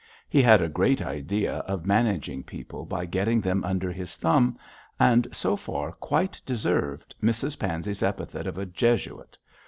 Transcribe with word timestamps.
He 0.27 0.41
had 0.41 0.63
a 0.63 0.67
great 0.67 0.99
idea 0.99 1.57
of 1.57 1.85
managing 1.85 2.41
people 2.41 2.85
by 2.87 3.05
getting 3.05 3.39
them 3.39 3.63
under 3.63 3.91
his 3.91 4.17
thumb, 4.17 4.57
and 4.99 5.27
so 5.31 5.55
far 5.55 5.91
quite 5.91 6.41
deserved 6.43 7.13
Mrs 7.21 7.59
Pansey's 7.59 8.01
epithet 8.01 8.47
of 8.47 8.57
a 8.57 8.65
Jesuit. 8.65 9.37